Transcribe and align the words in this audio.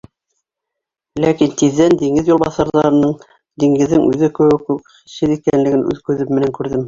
Ләкин 1.23 1.51
тиҙҙән 1.61 1.93
диңгеҙ 2.03 2.31
юлбаҫарҙарының, 2.31 3.13
диңгеҙҙең 3.63 4.07
үҙе 4.09 4.31
кеүек 4.41 4.73
үк, 4.77 4.89
хисһеҙ 5.03 5.37
икәнлеген 5.37 5.85
үҙ 5.93 6.03
күҙем 6.11 6.35
менән 6.39 6.57
күрҙем. 6.59 6.79